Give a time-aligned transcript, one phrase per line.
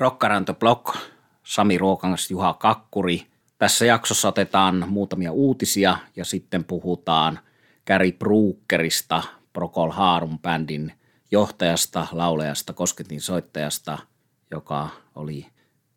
[0.00, 0.96] Rockaranto Block,
[1.42, 3.26] Sami Ruokangas, Juha Kakkuri.
[3.58, 7.38] Tässä jaksossa otetaan muutamia uutisia ja sitten puhutaan
[7.86, 10.92] Gary Brookerista, Procol Harum bändin
[11.30, 13.98] johtajasta, laulajasta, kosketin soittajasta,
[14.50, 15.46] joka oli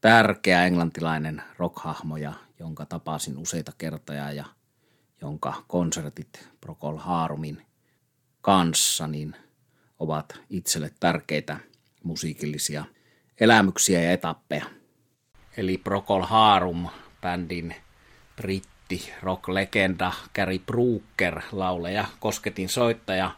[0.01, 4.45] tärkeä englantilainen rockhahmo ja jonka tapasin useita kertoja ja
[5.21, 7.65] jonka konsertit Procol Harumin
[8.41, 9.35] kanssa niin
[9.99, 11.59] ovat itselle tärkeitä
[12.03, 12.85] musiikillisia
[13.39, 14.65] elämyksiä ja etappeja.
[15.57, 16.89] Eli Procol Harum
[17.21, 17.75] bändin
[18.35, 23.31] britti rock-legenda Gary Brooker, laulaja, kosketin soittaja,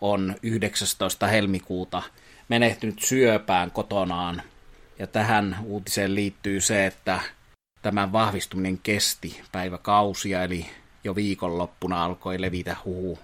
[0.00, 1.26] on 19.
[1.26, 2.02] helmikuuta
[2.48, 4.42] menehtynyt syöpään kotonaan.
[4.98, 7.20] Ja tähän uutiseen liittyy se, että
[7.82, 10.66] tämän vahvistuminen kesti päiväkausia, eli
[11.04, 13.18] jo viikonloppuna alkoi levitä huhu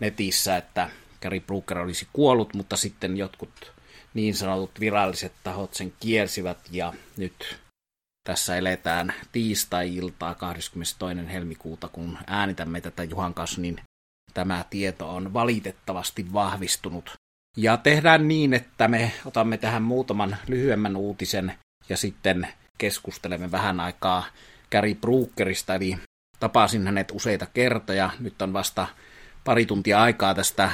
[0.00, 0.90] netissä, että
[1.22, 3.72] Gary Brooker olisi kuollut, mutta sitten jotkut
[4.18, 7.58] niin sanotut viralliset tahot sen kiersivät ja nyt
[8.28, 11.32] tässä eletään tiistai-iltaa 22.
[11.32, 13.80] helmikuuta, kun äänitämme tätä Juhan kanssa, niin
[14.34, 17.12] tämä tieto on valitettavasti vahvistunut.
[17.56, 21.54] Ja tehdään niin, että me otamme tähän muutaman lyhyemmän uutisen
[21.88, 24.24] ja sitten keskustelemme vähän aikaa
[24.72, 25.98] Gary Brookerista, eli
[26.40, 28.10] tapasin hänet useita kertoja.
[28.18, 28.86] Nyt on vasta
[29.44, 30.70] pari tuntia aikaa tästä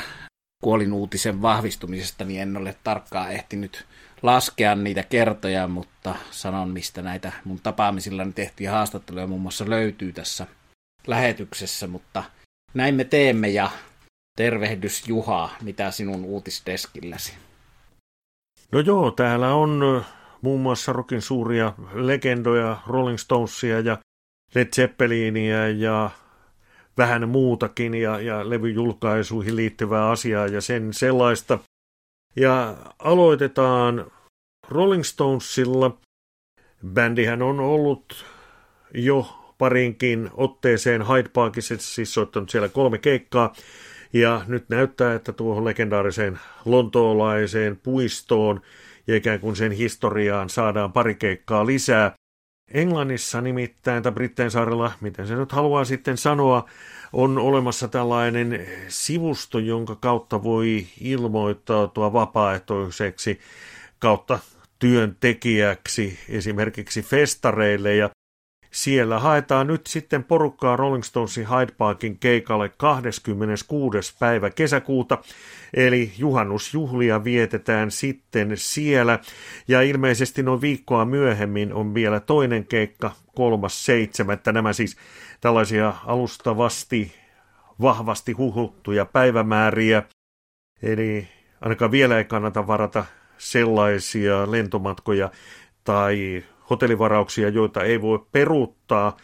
[0.65, 3.87] kuolinuutisen vahvistumisesta, niin en ole tarkkaan ehtinyt
[4.23, 10.47] laskea niitä kertoja, mutta sanon, mistä näitä mun tapaamisillani tehtyjä haastatteluja muun muassa löytyy tässä
[11.07, 12.25] lähetyksessä, mutta
[12.75, 13.71] näin me teemme ja
[14.37, 17.33] tervehdys Juha, mitä sinun uutisdeskilläsi?
[18.73, 20.05] No joo, täällä on
[20.43, 23.99] muun muassa rokin suuria legendoja, Rolling Stonesia ja
[24.55, 26.11] Led Zeppelinia ja
[26.99, 31.59] vähän muutakin ja, ja levyjulkaisuihin liittyvää asiaa ja sen sellaista.
[32.37, 34.11] Ja aloitetaan
[34.69, 35.99] Rolling Stonesilla.
[36.87, 38.25] Bändihän on ollut
[38.95, 39.27] jo
[39.59, 43.53] parinkin otteeseen Hyde Parkissa, siis soittanut siellä kolme keikkaa.
[44.13, 48.61] Ja nyt näyttää, että tuohon legendaariseen lontoolaiseen puistoon
[49.07, 52.15] ja ikään kuin sen historiaan saadaan pari keikkaa lisää.
[52.69, 56.69] Englannissa nimittäin, tai Britteen saarella, miten se nyt haluaa sitten sanoa,
[57.13, 63.41] on olemassa tällainen sivusto, jonka kautta voi ilmoittautua vapaaehtoiseksi
[63.99, 64.39] kautta
[64.79, 67.97] työntekijäksi esimerkiksi festareille.
[67.97, 68.11] Ja
[68.75, 74.15] siellä haetaan nyt sitten porukkaa Rolling Stonesin Hyde Parkin keikalle 26.
[74.19, 75.19] päivä kesäkuuta,
[75.75, 79.19] eli juhannusjuhlia vietetään sitten siellä.
[79.69, 84.53] Ja ilmeisesti noin viikkoa myöhemmin on vielä toinen keikka, kolmas seitsemättä.
[84.53, 84.97] Nämä siis
[85.41, 87.13] tällaisia alustavasti
[87.81, 90.03] vahvasti huhuttuja päivämääriä.
[90.83, 91.29] Eli
[91.61, 93.05] ainakaan vielä ei kannata varata
[93.39, 95.31] sellaisia lentomatkoja
[95.85, 99.17] tai hotellivarauksia, joita ei voi peruuttaa,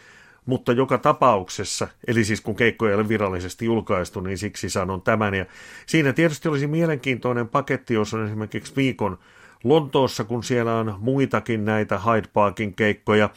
[0.46, 5.34] mutta joka tapauksessa, eli siis kun keikkoja ei ole virallisesti julkaistu, niin siksi sanon tämän.
[5.34, 5.46] Ja
[5.86, 9.18] siinä tietysti olisi mielenkiintoinen paketti, jos on esimerkiksi viikon
[9.64, 13.30] Lontoossa, kun siellä on muitakin näitä Hyde Parkin keikkoja.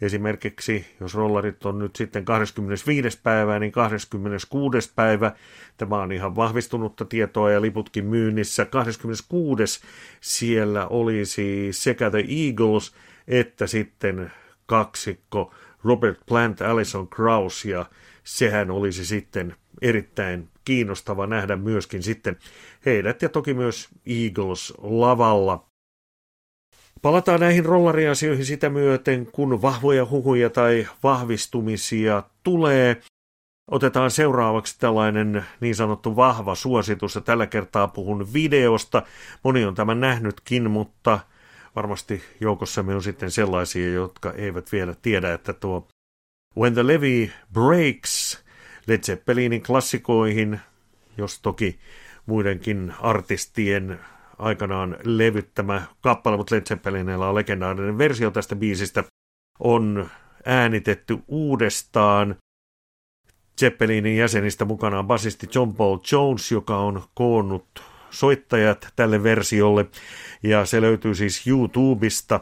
[0.00, 3.20] Esimerkiksi, jos rollarit on nyt sitten 25.
[3.22, 4.92] päivää, niin 26.
[4.94, 5.32] päivä,
[5.76, 9.80] tämä on ihan vahvistunutta tietoa ja liputkin myynnissä, 26.
[10.20, 12.94] siellä olisi sekä The Eagles
[13.28, 14.32] että sitten
[14.66, 15.54] kaksikko
[15.84, 17.86] Robert Plant, Alison Krauss ja
[18.24, 22.36] sehän olisi sitten erittäin kiinnostava nähdä myöskin sitten
[22.86, 25.66] heidät ja toki myös Eagles lavalla.
[27.02, 33.00] Palataan näihin rollariasioihin sitä myöten, kun vahvoja huhuja tai vahvistumisia tulee.
[33.70, 39.02] Otetaan seuraavaksi tällainen niin sanottu vahva suositus, ja tällä kertaa puhun videosta.
[39.42, 41.20] Moni on tämän nähnytkin, mutta
[41.76, 45.88] varmasti joukossamme on sitten sellaisia, jotka eivät vielä tiedä, että tuo
[46.58, 48.44] When the Levy Breaks
[48.86, 50.60] Led Zeppelinin klassikoihin,
[51.18, 51.78] jos toki
[52.26, 54.00] muidenkin artistien
[54.38, 59.04] aikanaan levyttämä kappale, mutta Led Zeppelinillä on legendaarinen versio tästä biisistä,
[59.58, 60.10] on
[60.44, 62.36] äänitetty uudestaan.
[63.60, 67.82] Zeppelinin jäsenistä mukana on basisti John Paul Jones, joka on koonnut
[68.14, 69.86] soittajat tälle versiolle,
[70.42, 72.40] ja se löytyy siis YouTubesta,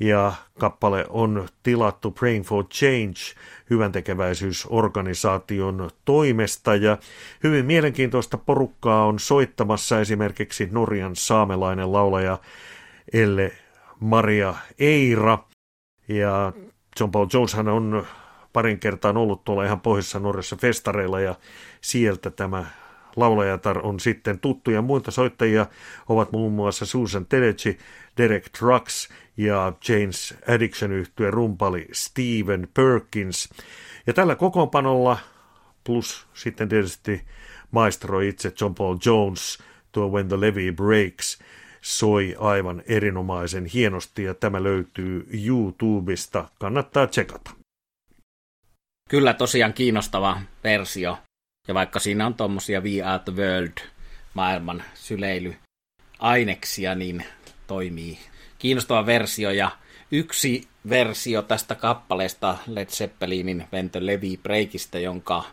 [0.00, 3.14] ja kappale on tilattu Praying for Change
[3.70, 6.74] hyvän tekeväisyysorganisaation toimesta.
[6.74, 6.98] Ja
[7.42, 12.38] hyvin mielenkiintoista porukkaa on soittamassa esimerkiksi Norjan saamelainen laulaja
[13.12, 13.52] Elle
[14.00, 15.38] Maria Eira.
[16.08, 16.52] Ja
[17.00, 18.06] John Paul Joneshan on
[18.52, 21.34] parin kertaan ollut tuolla ihan pohjoisessa Norjassa festareilla ja
[21.80, 22.64] sieltä tämä
[23.16, 24.82] laulajatar on sitten tuttuja.
[24.82, 25.66] Muita soittajia
[26.08, 27.78] ovat muun muassa Susan Tedeci,
[28.16, 33.48] Derek Trucks ja James Addiction yhtye rumpali Steven Perkins.
[34.06, 35.18] Ja tällä kokoonpanolla
[35.84, 37.22] plus sitten tietysti
[37.70, 39.58] maestro itse John Paul Jones,
[39.92, 41.38] tuo When the Levy Breaks,
[41.80, 46.48] soi aivan erinomaisen hienosti ja tämä löytyy YouTubesta.
[46.58, 47.50] Kannattaa tsekata.
[49.08, 51.18] Kyllä tosiaan kiinnostava versio.
[51.68, 53.78] Ja vaikka siinä on tuommoisia We Are the World
[54.34, 57.24] maailman syleilyaineksia, niin
[57.66, 58.18] toimii
[58.58, 59.50] kiinnostava versio.
[59.50, 59.70] Ja
[60.10, 65.44] yksi versio tästä kappaleesta Led Zeppelinin Vento Levi Breakista, jonka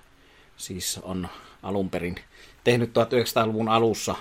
[0.57, 1.27] siis on
[1.63, 2.15] alun perin
[2.63, 4.15] tehnyt 1900-luvun alussa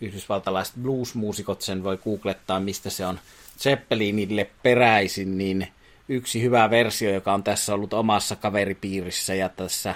[0.00, 3.20] yhdysvaltalaiset bluesmuusikot, sen voi googlettaa, mistä se on
[3.58, 5.68] Zeppelinille peräisin, niin
[6.08, 9.94] yksi hyvä versio, joka on tässä ollut omassa kaveripiirissä ja tässä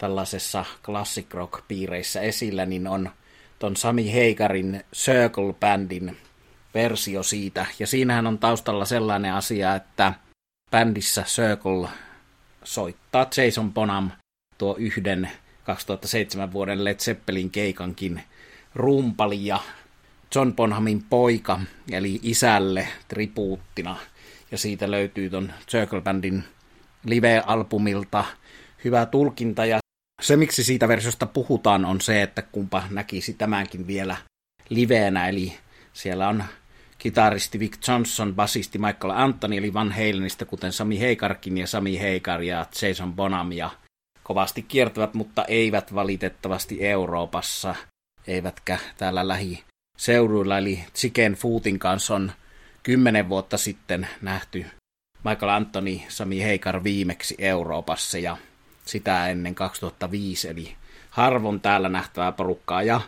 [0.00, 3.10] tällaisessa classic rock piireissä esillä, niin on
[3.58, 6.16] ton Sami Heikarin Circle Bandin
[6.74, 7.66] versio siitä.
[7.78, 10.12] Ja siinähän on taustalla sellainen asia, että
[10.70, 11.88] bändissä Circle
[12.64, 14.10] soittaa Jason Bonham
[14.58, 15.30] tuo yhden
[15.64, 18.22] 2007 vuoden Led Zeppelin keikankin
[18.74, 19.58] rumpali ja
[20.34, 21.60] John Bonhamin poika,
[21.92, 23.96] eli isälle tribuuttina.
[24.50, 26.44] Ja siitä löytyy ton Circle Bandin
[27.06, 28.24] live-albumilta
[28.84, 29.66] hyvä tulkinta.
[29.66, 29.79] Ja
[30.20, 34.16] se, miksi siitä versiosta puhutaan, on se, että kumpa näkisi tämänkin vielä
[34.68, 35.28] liveenä.
[35.28, 35.54] Eli
[35.92, 36.44] siellä on
[36.98, 42.42] kitaristi Vic Johnson, basisti Michael Anthony, eli Van Halenista, kuten Sami Heikarkin ja Sami Heikar
[42.42, 43.70] ja Jason Bonham ja
[44.22, 47.74] kovasti kiertävät, mutta eivät valitettavasti Euroopassa,
[48.26, 50.58] eivätkä täällä lähiseuduilla.
[50.58, 52.32] Eli Chicken Footin kanssa on
[52.82, 54.66] kymmenen vuotta sitten nähty
[55.24, 58.36] Michael Anthony, Sami Heikar viimeksi Euroopassa ja
[58.90, 60.76] sitä ennen 2005, eli
[61.10, 62.82] harvon täällä nähtävää porukkaa.
[62.82, 63.00] Ja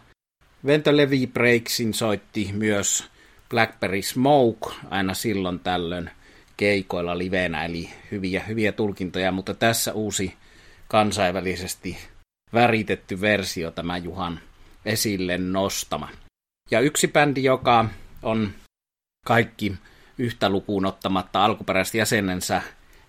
[0.66, 3.10] Vento Levi Breaksin soitti myös
[3.48, 6.10] Blackberry Smoke aina silloin tällöin
[6.56, 10.34] keikoilla livenä, eli hyviä, hyviä tulkintoja, mutta tässä uusi
[10.88, 11.98] kansainvälisesti
[12.52, 14.40] väritetty versio tämä Juhan
[14.84, 16.08] esille nostama.
[16.70, 17.84] Ja yksi bändi, joka
[18.22, 18.50] on
[19.26, 19.72] kaikki
[20.18, 22.62] yhtä lukuun ottamatta alkuperäiset jäsenensä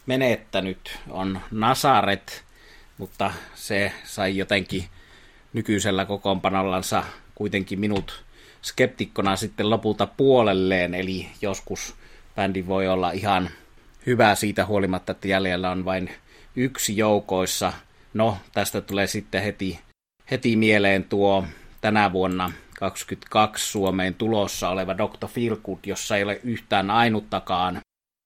[0.06, 2.46] menettänyt, on Nasaret,
[2.98, 4.86] mutta se sai jotenkin
[5.54, 7.04] nykyisellä kokoonpanollansa
[7.36, 8.24] kuitenkin minut
[8.62, 11.96] skeptikkona sitten lopulta puolelleen, eli joskus
[12.36, 13.50] bändi voi olla ihan
[14.06, 16.10] hyvä siitä huolimatta, että jäljellä on vain
[16.56, 17.74] yksi joukoissa.
[18.14, 19.80] No, tästä tulee sitten heti,
[20.32, 21.46] heti mieleen tuo
[21.82, 25.28] tänä vuonna 22 Suomeen tulossa oleva Dr.
[25.28, 27.82] Feelgood, jossa ei ole yhtään ainuttakaan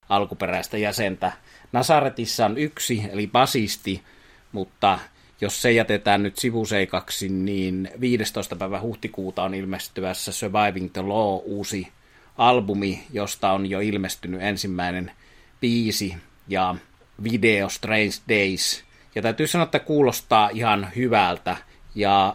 [0.09, 1.31] alkuperäistä jäsentä.
[1.71, 4.03] Nasaretissa on yksi, eli basisti,
[4.51, 4.99] mutta
[5.41, 8.55] jos se jätetään nyt sivuseikaksi, niin 15.
[8.55, 11.87] päivä huhtikuuta on ilmestyvässä Surviving the Law uusi
[12.37, 15.11] albumi, josta on jo ilmestynyt ensimmäinen
[15.61, 16.17] biisi
[16.47, 16.75] ja
[17.23, 18.83] video Strange Days.
[19.15, 21.57] Ja täytyy sanoa, että kuulostaa ihan hyvältä.
[21.95, 22.33] Ja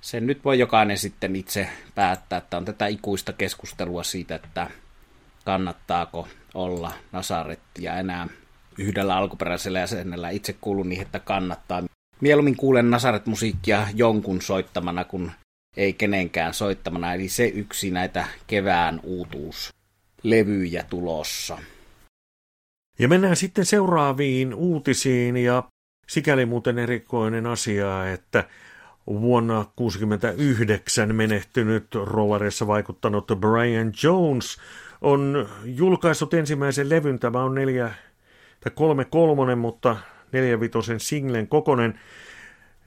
[0.00, 4.70] sen nyt voi jokainen sitten itse päättää, että on tätä ikuista keskustelua siitä, että
[5.44, 8.28] kannattaako olla Nasarettia enää
[8.78, 10.30] yhdellä alkuperäisellä jäsenellä.
[10.30, 11.82] Itse kuulun niin, että kannattaa.
[12.20, 15.32] Mieluummin kuulen Nasaret-musiikkia jonkun soittamana, kun
[15.76, 17.14] ei kenenkään soittamana.
[17.14, 21.58] Eli se yksi näitä kevään uutuuslevyjä tulossa.
[22.98, 25.62] Ja mennään sitten seuraaviin uutisiin ja
[26.08, 28.44] sikäli muuten erikoinen asia, että
[29.06, 34.56] vuonna 1969 menehtynyt rollareissa vaikuttanut Brian Jones
[35.00, 37.18] on julkaissut ensimmäisen levyn.
[37.18, 37.94] Tämä on neljä
[38.64, 39.96] tai kolme kolmonen, mutta
[40.32, 42.00] neljävitosen singlen kokonen.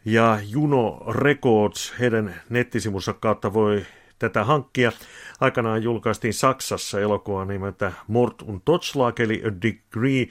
[0.05, 3.86] Ja Juno Records, heidän nettisivussa kautta voi
[4.19, 4.91] tätä hankkia.
[5.39, 10.27] Aikanaan julkaistiin Saksassa elokuva nimeltä Mort und Totschlag, eli A Degree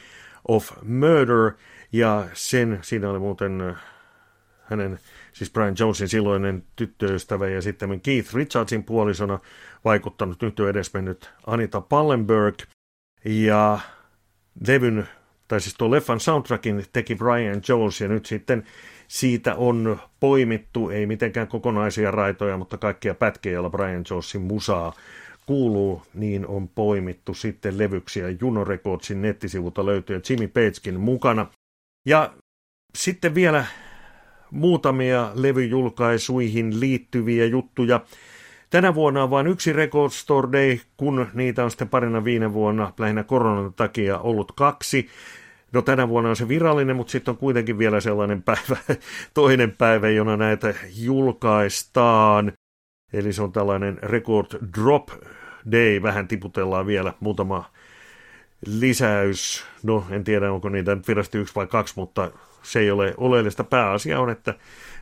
[0.49, 1.53] of Murder,
[1.93, 3.76] ja sen, siinä oli muuten äh,
[4.62, 4.99] hänen,
[5.33, 9.38] siis Brian Jonesin silloinen tyttöystävä ja sitten Keith Richardsin puolisona
[9.85, 12.57] vaikuttanut nyt jo edesmennyt Anita Pallenberg,
[13.25, 13.79] ja
[14.67, 15.09] levyn,
[15.49, 18.65] tai siis tuo leffan soundtrackin teki Brian Jones, ja nyt sitten
[19.09, 24.93] siitä on poimittu, ei mitenkään kokonaisia raitoja, mutta kaikkia pätkiä, joilla Brian Jonesin musaa
[25.47, 28.26] kuuluu, niin on poimittu sitten levyksiä.
[28.41, 31.47] Juno Recordsin nettisivulta löytyy Jimmy Pagekin mukana.
[32.07, 32.33] Ja
[32.99, 33.65] sitten vielä
[34.50, 38.00] muutamia levyjulkaisuihin liittyviä juttuja.
[38.70, 42.92] Tänä vuonna on vain yksi Record Store Day, kun niitä on sitten parina viime vuonna
[42.99, 45.08] lähinnä koronan takia ollut kaksi.
[45.73, 48.76] No tänä vuonna on se virallinen, mutta sitten on kuitenkin vielä sellainen päivä,
[49.35, 52.52] toinen päivä, jona näitä julkaistaan.
[53.12, 54.46] Eli se on tällainen record
[54.76, 55.08] drop
[55.73, 57.70] day, vähän tiputellaan vielä muutama
[58.67, 59.65] lisäys.
[59.83, 62.31] No en tiedä, onko niitä nyt virasti yksi vai kaksi, mutta
[62.63, 63.65] se ei ole oleellista.
[63.65, 64.55] Pääasia on, että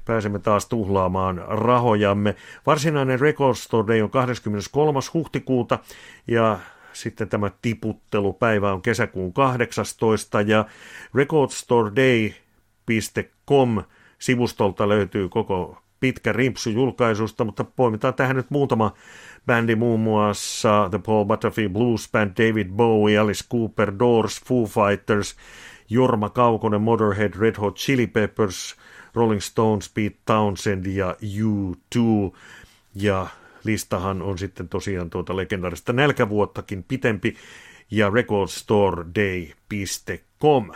[0.05, 2.37] pääsemme taas tuhlaamaan rahojamme.
[2.67, 5.01] Varsinainen Record Store Day on 23.
[5.15, 5.79] huhtikuuta
[6.27, 6.59] ja
[6.93, 10.41] sitten tämä tiputtelupäivä on kesäkuun 18.
[10.41, 10.65] ja
[11.15, 13.83] recordstoreday.com
[14.19, 18.95] sivustolta löytyy koko pitkä rimpsu julkaisusta, mutta poimitaan tähän nyt muutama
[19.47, 25.37] bändi, muun muassa The Paul Butterfield Blues Band, David Bowie, Alice Cooper, Doors, Foo Fighters,
[25.91, 28.77] Jorma Kaukonen, Motorhead, Red Hot Chili Peppers,
[29.15, 31.99] Rolling Stones, Pete Townsend ja U2.
[32.95, 33.27] Ja
[33.65, 37.37] listahan on sitten tosiaan tuota legendaarista nälkävuottakin pitempi
[37.91, 40.71] ja recordstoreday.com.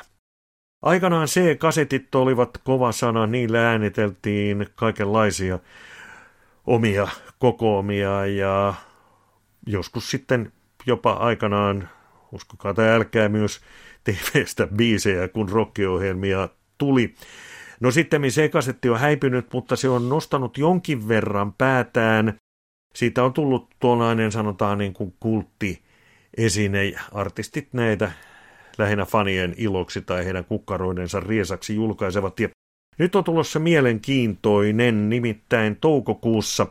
[0.83, 5.59] Aikanaan C-kasetit olivat kova sana, niillä ääniteltiin kaikenlaisia
[6.69, 7.09] omia
[7.39, 8.75] kokoomia ja
[9.67, 10.53] joskus sitten
[10.87, 11.89] jopa aikanaan,
[12.33, 13.61] uskokaa tai älkää myös
[14.05, 16.49] TV-stä biisejä, kun rockiohjelmia
[16.79, 17.15] tuli.
[17.81, 22.35] No sitten se kasetti on häipynyt, mutta se on nostanut jonkin verran päätään.
[22.95, 25.83] Siitä on tullut tuollainen, sanotaan niin kuin kultti
[26.37, 26.95] esine.
[27.13, 28.13] Artistit näitä
[28.79, 32.41] lähinnä fanien iloksi tai heidän kukkaroidensa riesaksi julkaisevat.
[32.41, 32.49] Ja
[32.99, 36.67] nyt on tulossa mielenkiintoinen, nimittäin toukokuussa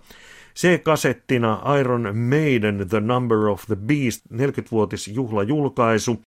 [0.57, 6.22] se kasettina Iron Maiden The Number of the Beast 40-vuotis juhlajulkaisu.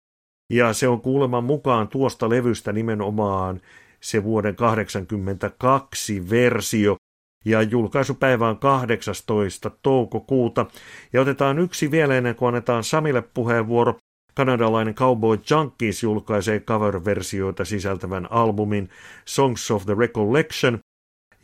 [0.52, 3.60] Ja se on kuuleman mukaan tuosta levystä nimenomaan
[4.00, 6.96] se vuoden 82 versio.
[7.44, 9.70] Ja julkaisupäivä on 18.
[9.82, 10.66] toukokuuta.
[11.12, 13.96] Ja otetaan yksi vielä ennen kuin annetaan Samille puheenvuoro.
[14.38, 18.90] Kanadalainen Cowboy Junkies julkaisee cover-versioita sisältävän albumin
[19.24, 20.78] Songs of the Recollection.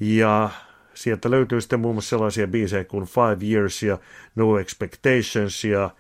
[0.01, 0.51] Ja
[0.95, 3.99] sieltä löytyy sitten muun muassa sellaisia biisejä kuin Five Years ja
[4.35, 5.91] No Expectations ja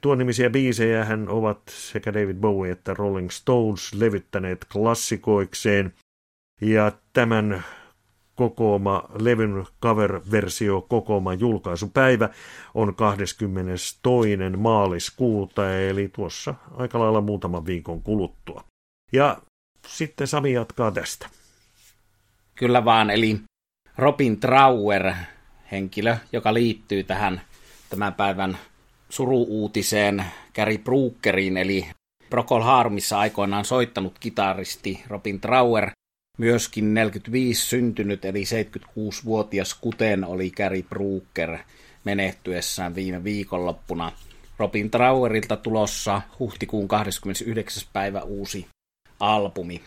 [0.00, 5.92] Tuon nimisiä biisejä hän ovat sekä David Bowie että Rolling Stones levyttäneet klassikoikseen.
[6.60, 7.64] Ja tämän
[8.34, 12.28] kokooma levyn cover-versio kokooma julkaisupäivä
[12.74, 13.98] on 22.
[14.56, 18.64] maaliskuuta, eli tuossa aika lailla muutaman viikon kuluttua.
[19.12, 19.38] Ja
[19.86, 21.28] sitten Sami jatkaa tästä.
[22.54, 23.40] Kyllä vaan, eli
[23.98, 25.12] Robin Trauer,
[25.72, 27.40] henkilö, joka liittyy tähän
[27.90, 28.58] tämän päivän
[29.08, 30.24] suruuutiseen
[30.54, 31.86] Gary Brookeriin, eli
[32.30, 35.90] Procol Harumissa aikoinaan soittanut kitaristi Robin Trauer,
[36.38, 41.58] myöskin 45 syntynyt, eli 76-vuotias, kuten oli Gary Brooker
[42.04, 44.12] menehtyessään viime viikonloppuna.
[44.58, 47.82] Robin Trauerilta tulossa huhtikuun 29.
[47.92, 48.66] päivä uusi
[49.20, 49.82] albumi.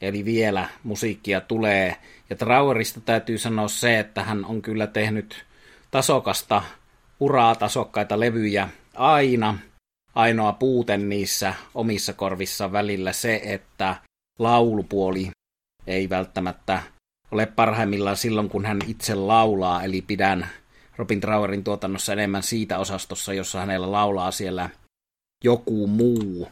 [0.00, 1.96] Eli vielä musiikkia tulee.
[2.30, 5.44] Ja Trauerista täytyy sanoa se, että hän on kyllä tehnyt
[5.90, 6.62] tasokasta
[7.20, 9.58] uraa tasokkaita levyjä aina.
[10.14, 13.96] Ainoa puute niissä omissa korvissa välillä se, että
[14.38, 15.30] laulupuoli
[15.86, 16.82] ei välttämättä
[17.30, 20.48] ole parhaimmillaan silloin, kun hän itse laulaa, eli pidän
[20.96, 24.70] Robin Trauerin tuotannossa enemmän siitä osastossa, jossa hänellä laulaa siellä
[25.44, 26.48] joku muu.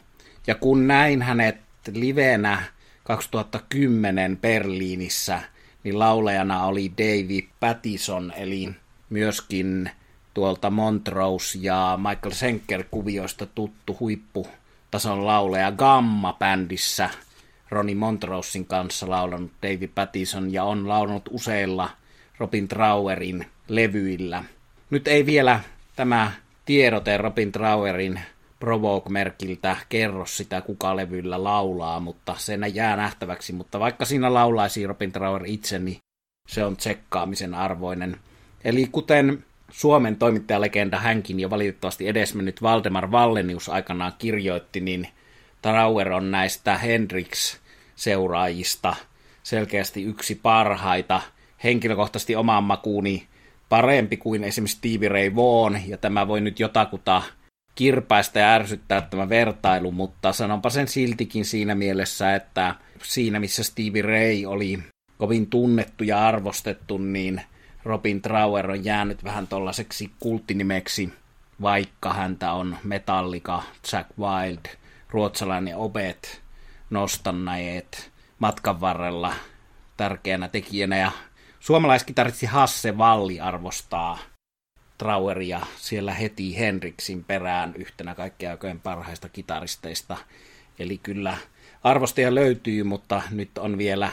[0.47, 1.57] Ja kun näin hänet
[1.93, 2.63] livenä
[3.03, 5.41] 2010 Berliinissä,
[5.83, 8.69] niin laulajana oli David Pattison, eli
[9.09, 9.91] myöskin
[10.33, 17.09] tuolta Montrose ja Michael Schenker kuvioista tuttu huipputason laulaja Gamma-bändissä
[17.71, 21.89] Ronnie Montrosein kanssa laulanut David Pattison ja on laulanut useilla
[22.37, 24.43] Robin Trauerin levyillä.
[24.89, 25.59] Nyt ei vielä
[25.95, 26.31] tämä
[26.65, 28.19] tiedote Robin Trauerin
[28.59, 33.53] Provoke-merkiltä kerro sitä, kuka levyllä laulaa, mutta se jää nähtäväksi.
[33.53, 35.97] Mutta vaikka siinä laulaisi Robin Trauer itse, niin
[36.47, 38.17] se on tsekkaamisen arvoinen.
[38.63, 45.07] Eli kuten Suomen toimittajalegenda hänkin jo valitettavasti edesmennyt Valdemar Vallenius aikanaan kirjoitti, niin
[45.61, 48.95] Trauer on näistä Hendrix-seuraajista
[49.43, 51.21] selkeästi yksi parhaita.
[51.63, 53.27] Henkilökohtaisesti omaan makuuni
[53.69, 57.21] parempi kuin esimerkiksi Stevie Ray Vaughan, ja tämä voi nyt jotakuta
[57.75, 64.01] kirpaista ja ärsyttää tämä vertailu, mutta sanonpa sen siltikin siinä mielessä, että siinä missä Stevie
[64.01, 64.79] Ray oli
[65.17, 67.41] kovin tunnettu ja arvostettu, niin
[67.83, 71.13] Robin Trauer on jäänyt vähän tollaiseksi kulttinimeksi,
[71.61, 74.78] vaikka häntä on Metallica, Jack Wild,
[75.09, 76.41] ruotsalainen Obet
[76.89, 79.33] nostanneet matkan varrella
[79.97, 81.11] tärkeänä tekijänä ja
[81.59, 84.17] suomalaiskitaristi Hasse Valli arvostaa
[84.97, 90.17] Traueria siellä heti Henriksin perään yhtenä kaikkea aikojen parhaista kitaristeista.
[90.79, 91.37] Eli kyllä
[91.83, 94.11] arvostaja löytyy, mutta nyt on vielä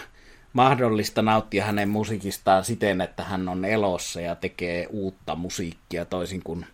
[0.52, 6.66] mahdollista nauttia hänen musiikistaan siten, että hän on elossa ja tekee uutta musiikkia toisin kuin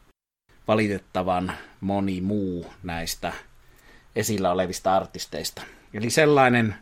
[0.68, 3.32] valitettavan moni muu näistä
[4.16, 5.62] esillä olevista artisteista.
[5.94, 6.74] Eli sellainen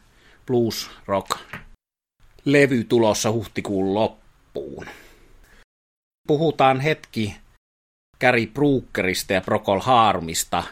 [0.46, 1.30] blues rock
[2.44, 4.87] levy tulossa huhtikuun loppuun.
[6.26, 7.37] Puhutaan hetki
[8.20, 10.64] Gary Brookerista ja Procol Harmista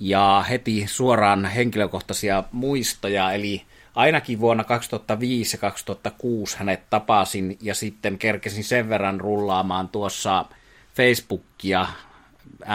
[0.00, 3.62] ja heti suoraan henkilökohtaisia muistoja, eli
[3.94, 10.44] ainakin vuonna 2005 ja 2006 hänet tapasin ja sitten kerkesin sen verran rullaamaan tuossa
[10.94, 11.86] Facebookia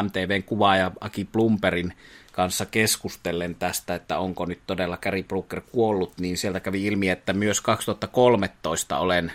[0.03, 1.93] MTVn kuvaaja Aki Plumperin
[2.39, 7.33] kanssa keskustellen tästä, että onko nyt todella Gary Brooker kuollut, niin sieltä kävi ilmi, että
[7.33, 9.31] myös 2013 olen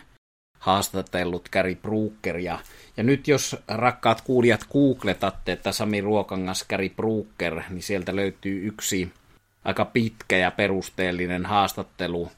[0.59, 2.59] haastatellut Gary Brookeria.
[2.97, 9.13] Ja nyt jos rakkaat kuulijat googletatte, että Sami Ruokangas Gary Brooker, niin sieltä löytyy yksi
[9.65, 12.31] aika pitkä ja perusteellinen haastattelu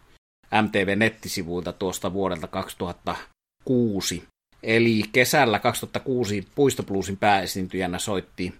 [0.62, 4.25] MTV-nettisivuilta tuosta vuodelta 2006.
[4.62, 8.54] Eli kesällä 2006 Puistobluesin pääesiintyjänä soitti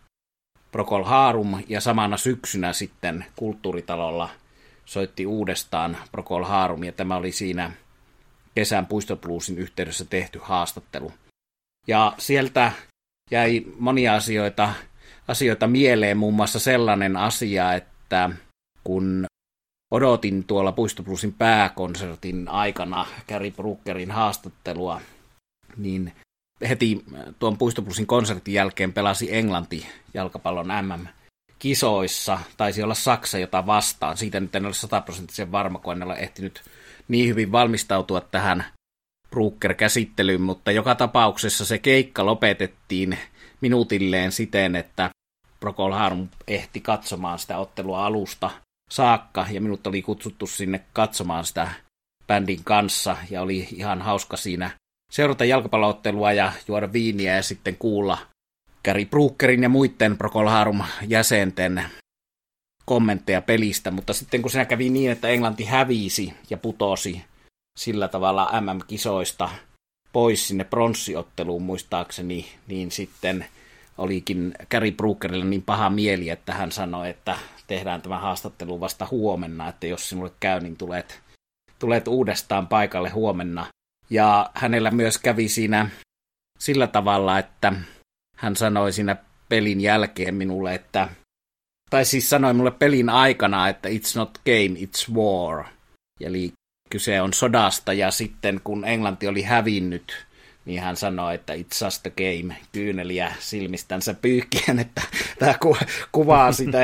[0.73, 4.31] Procol Harum ja samana syksynä sitten Kulttuuritalolla
[4.85, 7.73] soitti uudestaan Procol Harum ja tämä oli siinä
[8.55, 11.13] kesän Puistobluesin yhteydessä tehty haastattelu.
[11.87, 12.73] Ja sieltä
[13.31, 14.75] jäi monia asioita,
[15.29, 18.31] asioita mieleen, muun muassa sellainen asia, että
[18.85, 19.27] kun
[19.91, 25.01] odotin tuolla Puistobluesin pääkonsertin aikana Gary Brookerin haastattelua,
[25.77, 26.13] niin
[26.69, 27.05] heti
[27.39, 32.39] tuon Puistobluesin konsertin jälkeen pelasi Englanti jalkapallon MM-kisoissa.
[32.57, 34.17] Taisi olla Saksa jota vastaan.
[34.17, 36.63] Siitä nyt en ole sataprosenttisen varma, kun en ole ehtinyt
[37.09, 38.65] niin hyvin valmistautua tähän
[39.31, 43.19] Brooker-käsittelyyn, mutta joka tapauksessa se keikka lopetettiin
[43.61, 45.11] minuutilleen siten, että
[45.61, 48.51] Procol Harum ehti katsomaan sitä ottelua alusta
[48.91, 51.71] saakka, ja minut oli kutsuttu sinne katsomaan sitä
[52.27, 54.71] bändin kanssa, ja oli ihan hauska siinä
[55.13, 58.19] seurata jalkapalloottelua ja juoda viiniä ja sitten kuulla
[58.85, 61.85] Gary Brookerin ja muiden Procol Harum jäsenten
[62.85, 67.23] kommentteja pelistä, mutta sitten kun se kävi niin, että Englanti hävisi ja putosi
[67.79, 69.49] sillä tavalla MM-kisoista
[70.13, 73.47] pois sinne pronssiotteluun muistaakseni, niin sitten
[73.99, 79.69] olikin Gary Brookerilla niin paha mieli, että hän sanoi, että tehdään tämä haastattelu vasta huomenna,
[79.69, 81.21] että jos sinulle käy, niin tulet,
[81.79, 83.67] tulet uudestaan paikalle huomenna.
[84.11, 85.91] Ja hänellä myös kävi siinä
[86.59, 87.73] sillä tavalla, että
[88.37, 89.17] hän sanoi siinä
[89.49, 91.09] pelin jälkeen minulle, että
[91.91, 95.65] tai siis sanoi mulle pelin aikana, että it's not game, it's war.
[96.21, 96.53] Eli
[96.91, 100.27] kyse on sodasta ja sitten kun Englanti oli hävinnyt,
[100.65, 105.03] niin hän sanoi, että it's just a game, kyyneliä silmistänsä pyykkien, että
[105.39, 105.77] tämä ku,
[106.13, 106.79] kuvaa sitä,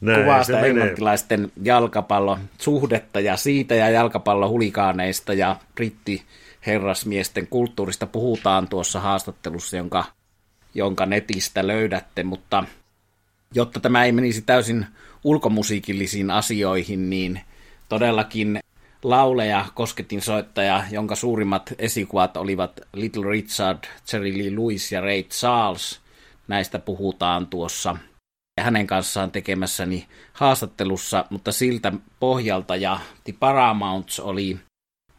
[0.00, 9.76] Näin, kuvaa sitä englantilaisten jalkapallosuhdetta ja siitä ja jalkapallohulikaaneista ja brittiherrasmiesten kulttuurista puhutaan tuossa haastattelussa,
[9.76, 10.04] jonka,
[10.74, 12.64] jonka netistä löydätte, mutta
[13.54, 14.86] jotta tämä ei menisi täysin
[15.24, 17.40] ulkomusiikillisiin asioihin, niin
[17.88, 18.60] todellakin
[19.02, 23.78] lauleja kosketin soittaja, jonka suurimmat esikuvat olivat Little Richard,
[24.12, 26.00] Jerry Lee Lewis ja Ray Charles.
[26.48, 27.96] Näistä puhutaan tuossa
[28.62, 34.58] hänen kanssaan tekemässäni haastattelussa, mutta siltä pohjalta ja The Paramounts oli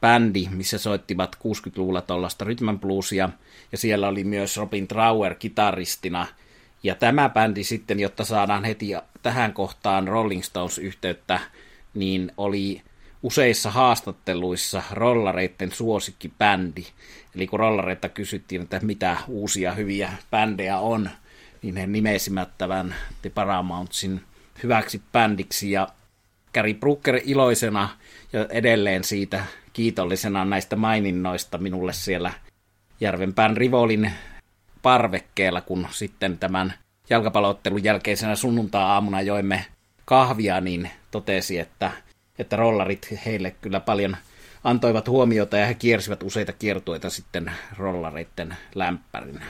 [0.01, 3.29] bändi, missä soittivat 60-luvulla tuollaista rhythm bluesia,
[3.71, 6.27] ja siellä oli myös Robin Trauer kitaristina,
[6.83, 8.87] ja tämä bändi sitten, jotta saadaan heti
[9.21, 11.39] tähän kohtaan Rolling Stones-yhteyttä,
[11.93, 12.81] niin oli
[13.23, 16.85] useissa haastatteluissa rollareiden suosikkibändi.
[17.35, 21.09] Eli kun rollareita kysyttiin, että mitä uusia hyviä bändejä on,
[21.61, 24.21] niin he nimesivät tämän The Paramountsin
[24.63, 25.71] hyväksi bändiksi.
[25.71, 25.87] Ja
[26.53, 27.89] Gary Brooker iloisena
[28.33, 32.33] ja edelleen siitä kiitollisena näistä maininnoista minulle siellä
[32.99, 34.11] Järvenpään Rivolin
[34.81, 36.73] parvekkeella, kun sitten tämän
[37.09, 39.65] jalkapalloottelun jälkeisenä sunnuntaa-aamuna joimme
[40.05, 41.91] kahvia, niin totesi, että,
[42.39, 44.17] että rollarit heille kyllä paljon
[44.63, 49.45] antoivat huomiota ja he kiersivät useita kiertueita sitten rollareiden lämpärinä.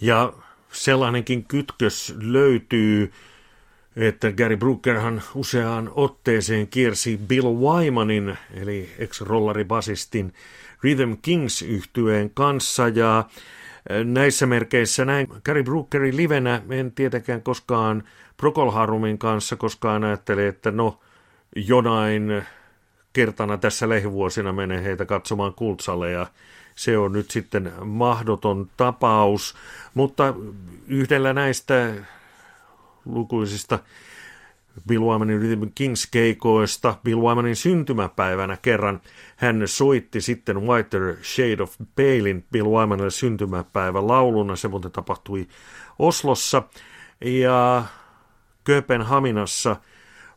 [0.00, 0.32] Ja
[0.72, 3.12] sellainenkin kytkös löytyy,
[3.96, 10.32] että Gary Brookerhan useaan otteeseen kiersi Bill Wymanin, eli ex-rollaribasistin
[10.82, 13.24] Rhythm Kings yhtyeen kanssa, ja
[14.04, 18.02] näissä merkeissä näin Gary Brookerin livenä en tietenkään koskaan
[18.36, 21.00] Procol Harumin kanssa koskaan ajattele, että no
[21.56, 22.42] jonain
[23.12, 26.26] kertana tässä lähivuosina menee heitä katsomaan kultsalle ja
[26.78, 29.54] se on nyt sitten mahdoton tapaus,
[29.94, 30.34] mutta
[30.86, 31.94] yhdellä näistä
[33.04, 33.78] lukuisista
[34.88, 39.00] Bill Wymanin Rhythm Kings keikoista Bill Wymanin syntymäpäivänä kerran.
[39.36, 44.56] Hän soitti sitten Whiter Shade of Palein Bill Wymanille syntymäpäivän lauluna.
[44.56, 45.48] Se muuten tapahtui
[45.98, 46.62] Oslossa.
[47.20, 47.84] Ja
[48.64, 49.76] Kööpenhaminassa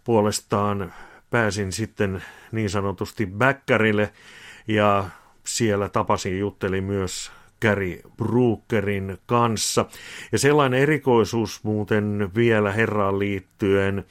[0.03, 0.93] puolestaan
[1.29, 4.13] pääsin sitten niin sanotusti bäkkärille
[4.67, 5.09] ja
[5.45, 9.85] siellä tapasin juttelin myös Gary Brookerin kanssa.
[10.31, 14.05] Ja sellainen erikoisuus muuten vielä herraan liittyen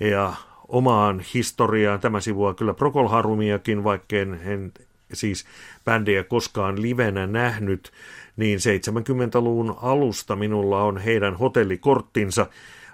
[0.00, 0.32] ja
[0.68, 2.00] omaan historiaan.
[2.00, 4.72] Tämä sivua kyllä Procol Harumiakin, vaikkei en
[5.12, 5.44] siis
[5.84, 7.92] bändiä koskaan livenä nähnyt,
[8.36, 12.46] niin 70-luvun alusta minulla on heidän hotellikorttinsa.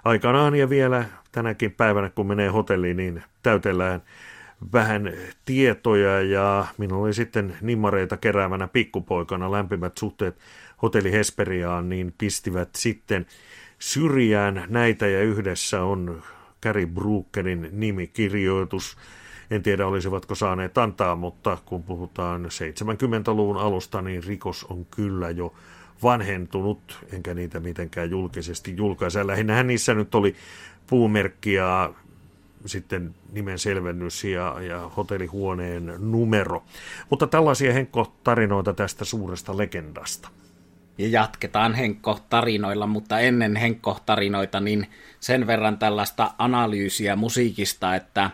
[0.03, 4.01] Aikanaan ja vielä tänäkin päivänä, kun menee hotelliin, niin täytellään
[4.73, 5.13] vähän
[5.45, 10.39] tietoja ja minulla oli sitten nimmareita keräävänä pikkupoikana lämpimät suhteet
[10.81, 13.25] hotelli Hesperiaan, niin pistivät sitten
[13.79, 16.23] syrjään näitä ja yhdessä on
[16.61, 18.97] Gary Brookerin nimikirjoitus.
[19.51, 25.53] En tiedä olisivatko saaneet antaa, mutta kun puhutaan 70-luvun alusta, niin rikos on kyllä jo
[26.03, 29.27] vanhentunut, enkä niitä mitenkään julkisesti julkaise.
[29.27, 30.35] Lähinnähän niissä nyt oli
[30.87, 31.93] puumerkki ja
[32.65, 36.63] sitten nimen selvennys ja, ja hotellihuoneen numero.
[37.09, 40.29] Mutta tällaisia Henkko-tarinoita tästä suuresta legendasta.
[40.97, 44.87] Ja jatketaan Henkko-tarinoilla, mutta ennen Henkko-tarinoita niin
[45.19, 48.29] sen verran tällaista analyysiä musiikista, että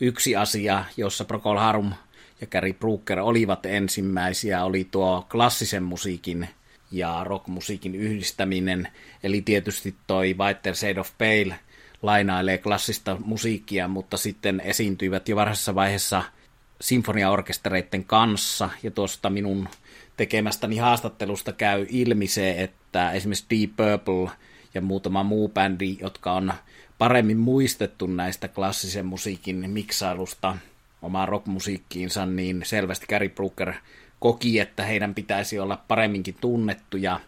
[0.00, 1.92] yksi asia, jossa Procol Harum
[2.40, 6.48] ja Gary Brooker olivat ensimmäisiä, oli tuo klassisen musiikin
[6.90, 8.88] ja rockmusiikin yhdistäminen,
[9.22, 11.58] eli tietysti toi Whiter Shade of Pale–
[12.02, 16.22] lainailee klassista musiikkia, mutta sitten esiintyivät jo varhaisessa vaiheessa
[16.80, 19.68] sinfoniaorkestereiden kanssa, ja tuosta minun
[20.16, 24.30] tekemästäni haastattelusta käy ilmi se, että esimerkiksi Deep Purple
[24.74, 26.52] ja muutama muu bändi, jotka on
[26.98, 30.56] paremmin muistettu näistä klassisen musiikin miksailusta
[31.02, 33.74] omaan rockmusiikkiinsa, niin selvästi Gary Brooker
[34.18, 37.20] koki, että heidän pitäisi olla paremminkin tunnettuja,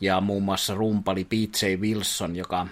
[0.00, 1.80] ja muun muassa rumpali Pete J.
[1.80, 2.66] Wilson, joka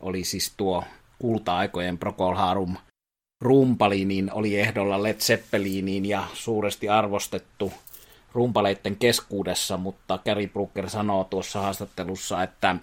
[0.00, 0.84] oli siis tuo
[1.18, 2.76] kulta-aikojen Procol Harum
[3.40, 7.72] rumpali, niin oli ehdolla Led Zeppeliniin ja suuresti arvostettu
[8.32, 12.76] rumpaleiden keskuudessa, mutta Gary Brooker sanoo tuossa haastattelussa, että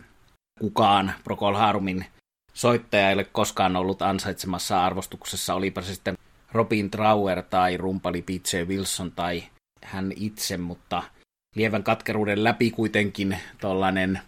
[0.60, 2.06] kukaan Procol Harumin
[2.54, 6.18] soittaja ei ole koskaan ollut ansaitsemassa arvostuksessa, olipa se sitten
[6.52, 8.68] Robin Trauer tai rumpali P.J.
[8.68, 9.44] Wilson tai
[9.84, 11.04] hän itse, mutta
[11.56, 14.20] lievän katkeruuden läpi kuitenkin tuollainen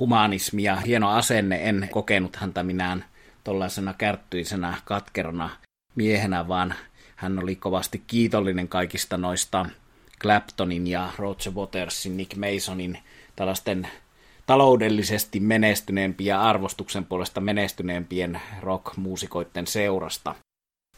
[0.00, 1.68] humanismi ja hieno asenne.
[1.68, 3.04] En kokenut häntä minään
[3.44, 5.50] tuollaisena kärttyisenä katkerona
[5.94, 6.74] miehenä, vaan
[7.16, 9.66] hän oli kovasti kiitollinen kaikista noista
[10.20, 12.98] Claptonin ja Roger Watersin, Nick Masonin
[13.36, 13.88] tällaisten
[14.46, 20.34] taloudellisesti menestyneempien ja arvostuksen puolesta menestyneempien rock-muusikoiden seurasta.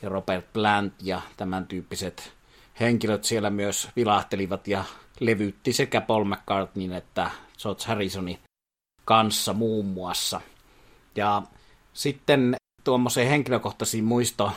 [0.02, 2.32] Ja Robert Plant ja tämän tyyppiset
[2.80, 4.84] henkilöt siellä myös vilahtelivat ja
[5.20, 7.30] levytti sekä Paul McCartneyn että
[7.62, 8.38] George Harrisonin
[9.10, 10.40] kanssa muun muassa.
[11.16, 11.42] Ja
[11.92, 14.52] sitten tuommoiseen henkilökohtaisiin muisto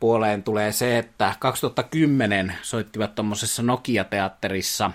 [0.00, 4.90] puoleen tulee se, että 2010 soittivat tuommoisessa Nokia-teatterissa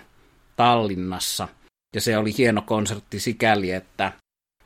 [0.55, 1.47] Tallinnassa.
[1.95, 4.11] Ja se oli hieno konsertti sikäli, että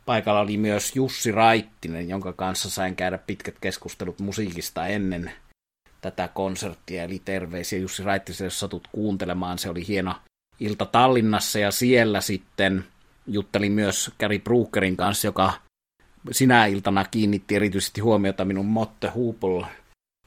[0.06, 5.32] paikalla oli myös Jussi Raittinen, jonka kanssa sain käydä pitkät keskustelut musiikista ennen
[6.02, 7.04] tätä konserttia.
[7.04, 9.60] Eli terveisiä Jussi Raittisen, jos satut kuuntelemaan.
[9.60, 10.16] Se oli hieno
[10.60, 12.86] ilta Tallinnassa ja siellä sitten
[13.30, 15.54] juttelin myös Gary Brookerin kanssa, joka
[16.32, 19.68] sinä iltana kiinnitti erityisesti huomiota minun Motte Hoople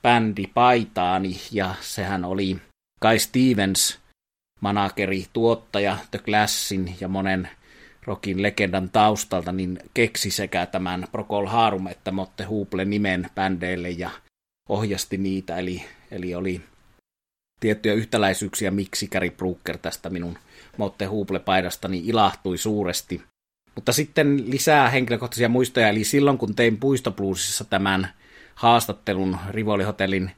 [0.03, 2.57] bändi paitaani, ja sehän oli
[3.01, 3.99] Kai Stevens,
[4.61, 7.49] manageri, tuottaja, The Classin ja monen
[8.07, 14.11] rockin legendan taustalta, niin keksi sekä tämän Procol Harum että Motte Hoople nimen bändeille ja
[14.69, 16.61] ohjasti niitä, eli, eli oli
[17.61, 20.39] tiettyjä yhtäläisyyksiä, miksi Gary Brooker tästä minun
[20.77, 23.23] Motte Hoople-paidastani ilahtui suuresti.
[23.75, 28.09] Mutta sitten lisää henkilökohtaisia muistoja, eli silloin kun tein Puistobluesissa tämän
[28.55, 30.31] haastattelun Rivoli Hotellin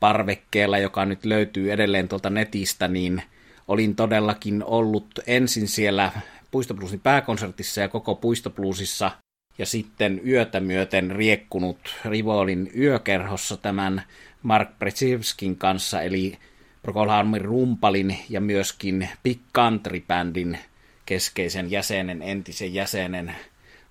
[0.00, 3.22] parvekkeella, joka nyt löytyy edelleen tuolta netistä, niin
[3.68, 6.12] olin todellakin ollut ensin siellä
[6.50, 9.10] Puistobluesin pääkonsertissa ja koko Puistobluesissa
[9.58, 14.02] ja sitten yötä myöten riekkunut Rivolin yökerhossa tämän
[14.42, 16.38] Mark Brzezinskin kanssa, eli
[16.86, 17.08] Procol
[17.42, 20.58] rumpalin ja myöskin Big Country-bändin
[21.06, 23.34] keskeisen jäsenen, entisen jäsenen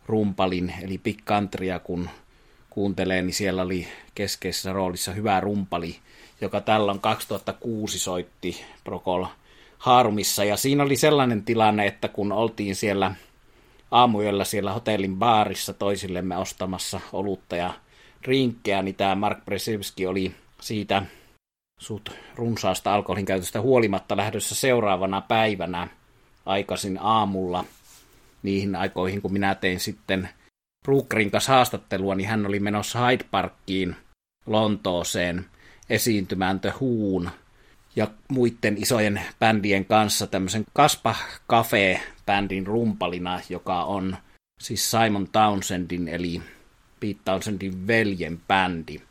[0.05, 2.09] rumpalin, eli Big Countrya, kun
[2.69, 5.95] kuuntelee, niin siellä oli keskeisessä roolissa hyvä rumpali,
[6.41, 9.25] joka tällöin 2006 soitti Procol
[9.77, 10.43] Harumissa.
[10.43, 13.11] Ja siinä oli sellainen tilanne, että kun oltiin siellä
[13.91, 17.73] aamuyöllä siellä hotellin baarissa toisillemme ostamassa olutta ja
[18.21, 21.03] rinkkejä, niin tämä Mark Bresevski oli siitä
[21.79, 25.87] suht runsaasta alkoholin käytöstä huolimatta lähdössä seuraavana päivänä
[26.45, 27.65] aikaisin aamulla
[28.43, 30.29] niihin aikoihin, kun minä tein sitten
[30.85, 33.95] Brookerin kanssa haastattelua, niin hän oli menossa Hyde Parkiin
[34.45, 35.45] Lontooseen
[35.89, 37.29] esiintymään The Huun
[37.95, 41.15] ja muiden isojen bändien kanssa tämmöisen Kaspa
[41.51, 44.17] Cafe-bändin rumpalina, joka on
[44.61, 46.41] siis Simon Townsendin eli
[46.99, 49.01] Pete Townsendin veljen bändi.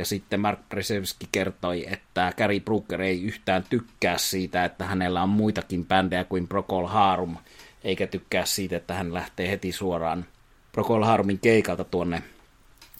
[0.00, 5.28] Ja sitten Mark Presevski kertoi, että Gary Brooker ei yhtään tykkää siitä, että hänellä on
[5.28, 7.36] muitakin bändejä kuin Procol Harum,
[7.84, 10.26] eikä tykkää siitä, että hän lähtee heti suoraan
[10.72, 12.22] Procol Harumin keikalta tuonne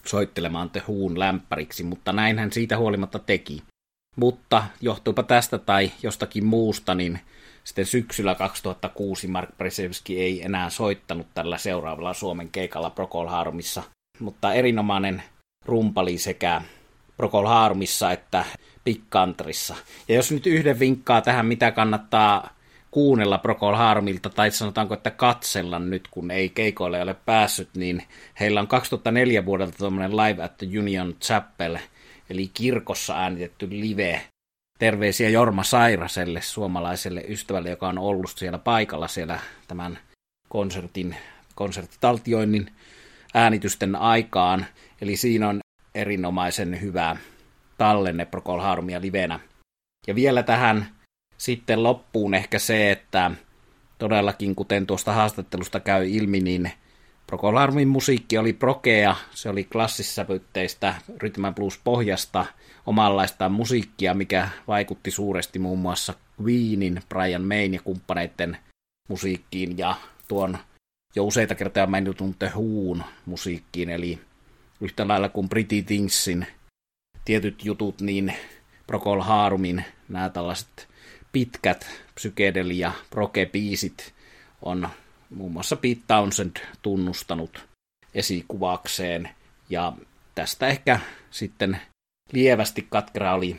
[0.06, 3.62] soittelemaan The Huun lämpäriksi, mutta näin hän siitä huolimatta teki.
[4.16, 7.20] Mutta johtuipa tästä tai jostakin muusta, niin
[7.64, 13.82] sitten syksyllä 2006 Mark Presevski ei enää soittanut tällä seuraavalla Suomen keikalla Procol Harumissa,
[14.18, 15.22] mutta erinomainen
[15.66, 16.62] rumpali sekä
[17.20, 18.44] Procol Harumissa että
[18.84, 19.76] Big Countryssa.
[20.08, 22.50] Ja jos nyt yhden vinkkaa tähän, mitä kannattaa
[22.90, 28.02] kuunnella Procol Harmilta, tai sanotaanko, että katsella nyt, kun ei keikoille ole päässyt, niin
[28.40, 31.78] heillä on 2004 vuodelta tuommoinen Live at the Union Chapel,
[32.30, 34.20] eli kirkossa äänitetty live.
[34.78, 39.98] Terveisiä Jorma Sairaselle, suomalaiselle ystävälle, joka on ollut siellä paikalla siellä tämän
[40.48, 41.16] konsertin,
[41.54, 42.72] konserttitaltioinnin
[43.34, 44.66] äänitysten aikaan.
[45.00, 45.60] Eli siinä on
[45.94, 47.16] erinomaisen hyvä
[47.78, 49.40] tallenne Procol Harumia livenä.
[50.06, 50.86] Ja vielä tähän
[51.38, 53.30] sitten loppuun ehkä se, että
[53.98, 56.72] todellakin kuten tuosta haastattelusta käy ilmi, niin
[57.26, 62.46] Procol Harumin musiikki oli prokea, se oli klassissävytteistä rytmän blues pohjasta,
[62.86, 68.56] omanlaistaan musiikkia, mikä vaikutti suuresti muun muassa Queenin, Brian Mayn ja kumppaneiden
[69.08, 69.96] musiikkiin ja
[70.28, 70.58] tuon
[71.16, 74.20] jo useita kertaa mainitun The Who'n musiikkiin, eli
[74.80, 76.46] yhtä lailla kuin Pretty Thingsin
[77.24, 78.34] tietyt jutut, niin
[78.86, 80.88] Procol Harumin nämä tällaiset
[81.32, 84.12] pitkät psykedelia proke-biisit
[84.62, 84.88] on
[85.30, 87.68] muun muassa Pete Townsend tunnustanut
[88.14, 89.28] esikuvakseen,
[89.70, 89.92] ja
[90.34, 91.80] tästä ehkä sitten
[92.32, 93.56] lievästi katkera oli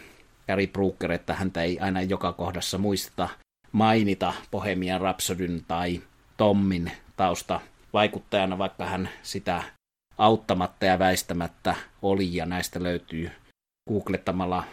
[0.47, 3.29] Gary Brooker, että häntä ei aina joka kohdassa muisteta
[3.71, 6.01] mainita Bohemian Rhapsodyn tai
[6.37, 7.59] Tommin tausta
[7.93, 9.63] vaikuttajana, vaikka hän sitä
[10.21, 13.31] auttamatta ja väistämättä oli, ja näistä löytyy
[13.89, 14.63] googlettamalla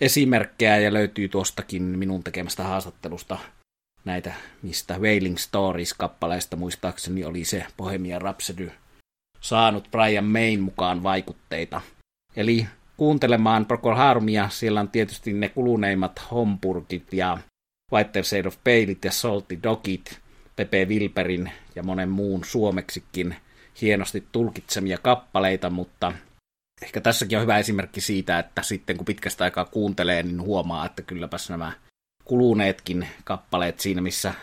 [0.00, 3.38] esimerkkejä ja löytyy tuostakin minun tekemästä haastattelusta
[4.04, 8.70] näitä, mistä Wailing Stories-kappaleista muistaakseni oli se Bohemian Rhapsody
[9.40, 11.80] saanut Brian Mayn mukaan vaikutteita.
[12.36, 17.38] Eli kuuntelemaan Procol Harumia, siellä on tietysti ne kuluneimmat Homburgit ja
[17.92, 20.20] White Shade of Paleit ja Salty Dogit,
[20.56, 23.36] Pepe Wilperin ja monen muun suomeksikin
[23.80, 26.12] hienosti tulkitsemia kappaleita, mutta
[26.82, 31.02] ehkä tässäkin on hyvä esimerkki siitä, että sitten kun pitkästä aikaa kuuntelee, niin huomaa, että
[31.02, 31.72] kylläpäs nämä
[32.24, 34.34] kuluneetkin kappaleet siinä, missä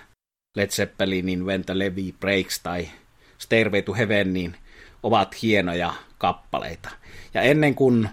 [0.56, 2.90] Led Zeppelinin When the Levy Breaks tai
[3.38, 4.56] Stairway to Heaven, niin
[5.04, 6.90] ovat hienoja kappaleita.
[7.34, 8.10] Ja ennen kuin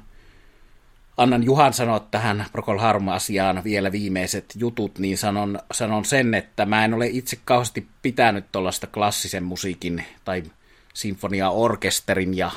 [1.17, 6.85] annan Juhan sanoa tähän Procol Harum-asiaan vielä viimeiset jutut, niin sanon, sanon sen, että mä
[6.85, 10.43] en ole itse kauheasti pitänyt tuollaista klassisen musiikin tai
[10.99, 12.51] sinfonia-orkesterin ja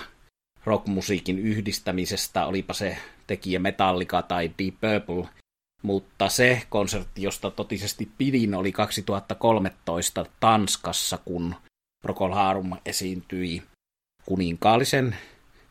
[0.66, 5.30] rockmusiikin yhdistämisestä, olipa se tekijä Metallica tai Deep Purple,
[5.82, 11.56] mutta se konsertti, josta totisesti pidin, oli 2013 Tanskassa, kun
[12.02, 13.64] Procol Harum esiintyi
[14.26, 15.16] kuninkaallisen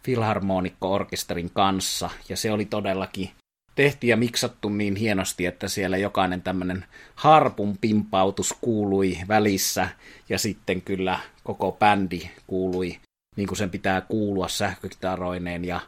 [0.04, 3.30] filharmonikko-orkesterin kanssa, ja se oli todellakin
[3.74, 9.88] tehty ja miksattu niin hienosti, että siellä jokainen tämmöinen harpun pimpautus kuului välissä,
[10.28, 12.98] ja sitten kyllä koko bändi kuului
[13.36, 15.80] niin kuin sen pitää kuulua sähkökitaroineen ja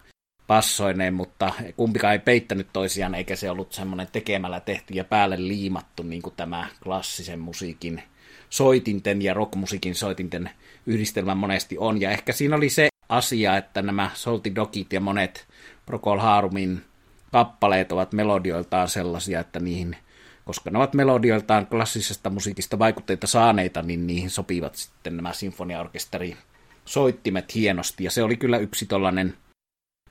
[0.46, 6.02] passoineen, mutta kumpikaan ei peittänyt toisiaan, eikä se ollut semmoinen tekemällä tehty ja päälle liimattu,
[6.02, 8.02] niin kuin tämä klassisen musiikin
[8.50, 10.50] soitinten ja rockmusiikin soitinten
[10.86, 12.00] yhdistelmä monesti on.
[12.00, 15.46] Ja ehkä siinä oli se asia, että nämä Salty Dogit ja monet
[15.86, 16.84] Procol Harumin
[17.32, 19.96] kappaleet ovat melodioiltaan sellaisia, että niihin,
[20.44, 26.36] koska ne ovat melodioiltaan klassisesta musiikista vaikutteita saaneita, niin niihin sopivat sitten nämä sinfoniaorkesteri
[26.84, 28.04] soittimet hienosti.
[28.04, 29.34] Ja se oli kyllä yksi tollainen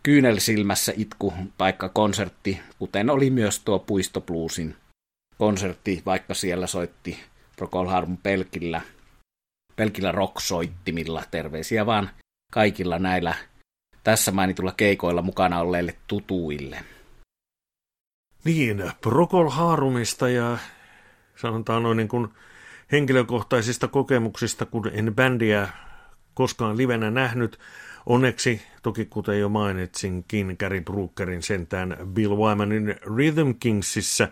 [0.04, 4.76] kyynelsilmässä itku paikka konsertti, kuten oli myös tuo Puistobluesin
[5.38, 7.20] konsertti, vaikka siellä soitti
[7.56, 8.82] Procol Harum pelkillä,
[9.76, 11.24] pelkillä rock-soittimilla.
[11.32, 12.10] Terveisiä vaan
[12.52, 13.36] kaikilla näillä
[14.04, 16.84] tässä mainitulla keikoilla mukana olleille tutuille.
[18.44, 20.58] Niin, Procol Harumista ja
[21.36, 22.28] sanotaan noin niin kuin
[22.92, 25.70] henkilökohtaisista kokemuksista, kun en bändiä
[26.34, 27.60] koskaan livenä nähnyt.
[28.06, 34.30] Onneksi toki kuten jo mainitsinkin, Gary Brookerin sentään Bill Wymanin Rhythm Kingsissä,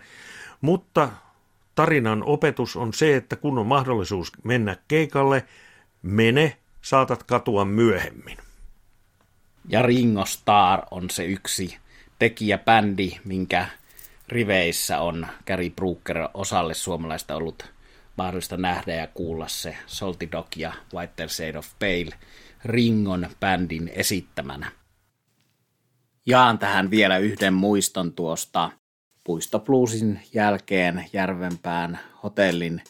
[0.60, 1.08] mutta
[1.74, 5.44] tarinan opetus on se, että kun on mahdollisuus mennä keikalle,
[6.02, 8.38] mene, saatat katua myöhemmin.
[9.68, 11.76] Ja Ringo Starr on se yksi
[12.18, 13.66] tekijäbändi, minkä
[14.30, 17.72] riveissä on Gary Brooker osalle suomalaista ollut
[18.16, 22.18] mahdollista nähdä ja kuulla se Salty Dog ja White Shade of Pale
[22.64, 24.72] Ringon bändin esittämänä.
[26.26, 28.70] Jaan tähän vielä yhden muiston tuosta
[29.24, 32.82] Puistobluesin jälkeen Järvenpään hotellin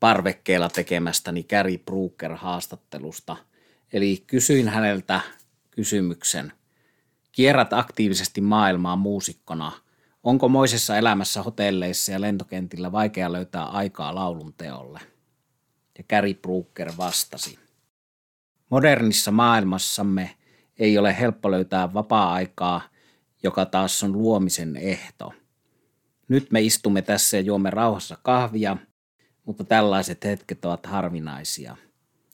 [0.00, 3.36] parvekkeella tekemästäni Gary Brooker haastattelusta.
[3.92, 5.20] Eli kysyin häneltä
[5.70, 6.52] kysymyksen.
[7.32, 9.72] Kierrät aktiivisesti maailmaa muusikkona.
[10.22, 15.00] Onko moisessa elämässä hotelleissa ja lentokentillä vaikea löytää aikaa laulun teolle?
[15.98, 17.58] Ja Gary Brooker vastasi.
[18.70, 20.36] Modernissa maailmassamme
[20.78, 22.80] ei ole helppo löytää vapaa-aikaa,
[23.42, 25.32] joka taas on luomisen ehto.
[26.28, 28.76] Nyt me istumme tässä ja juomme rauhassa kahvia,
[29.44, 31.76] mutta tällaiset hetket ovat harvinaisia.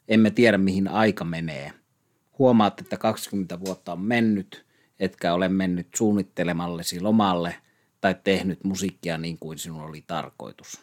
[0.09, 1.73] Emme tiedä, mihin aika menee.
[2.39, 4.67] Huomaat, että 20 vuotta on mennyt,
[5.01, 7.55] etkä ole mennyt suunnittelemallesi lomalle
[8.07, 10.81] tai tehnyt musiikkia niin kuin sinun oli tarkoitus.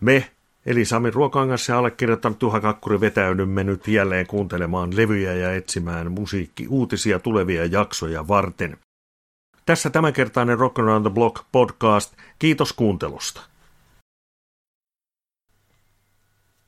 [0.00, 0.30] Me
[0.66, 7.18] Eli Sami Ruokangas ja allekirjoittanut Juha Kakkuri vetäydymme nyt jälleen kuuntelemaan levyjä ja etsimään musiikki-uutisia
[7.18, 8.76] tulevia jaksoja varten.
[9.66, 12.14] Tässä tämänkertainen Rock Around the Block podcast.
[12.38, 13.40] Kiitos kuuntelusta.